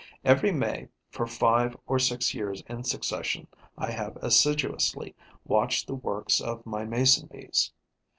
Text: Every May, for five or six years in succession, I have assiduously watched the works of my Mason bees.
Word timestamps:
Every 0.25 0.51
May, 0.51 0.87
for 1.11 1.27
five 1.27 1.77
or 1.85 1.99
six 1.99 2.33
years 2.33 2.63
in 2.65 2.83
succession, 2.85 3.45
I 3.77 3.91
have 3.91 4.15
assiduously 4.17 5.13
watched 5.45 5.85
the 5.85 5.93
works 5.93 6.41
of 6.41 6.65
my 6.65 6.85
Mason 6.85 7.29
bees. 7.31 7.71